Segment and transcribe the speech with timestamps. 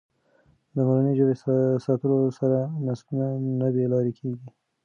[0.75, 1.33] د مورنۍ ژبه
[1.85, 3.27] ساتلو سره نسلونه
[3.59, 4.47] نه بې لارې کېږي.